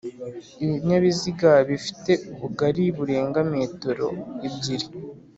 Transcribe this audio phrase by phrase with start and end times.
[0.63, 4.07] Ibinyabiziga bifite ubugari burenga metero
[4.47, 4.87] ebyiri